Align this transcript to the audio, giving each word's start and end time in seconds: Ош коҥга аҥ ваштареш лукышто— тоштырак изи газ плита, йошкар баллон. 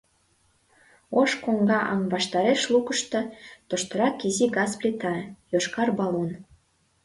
Ош 1.19 1.31
коҥга 1.43 1.79
аҥ 1.93 2.01
ваштареш 2.13 2.61
лукышто— 2.73 3.19
тоштырак 3.69 4.17
изи 4.27 4.47
газ 4.55 4.71
плита, 4.79 5.15
йошкар 5.51 5.89
баллон. 5.97 6.31